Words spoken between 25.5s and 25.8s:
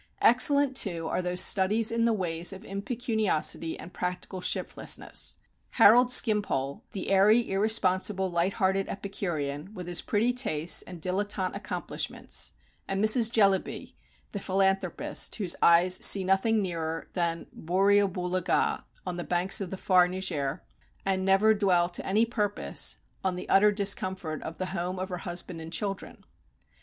and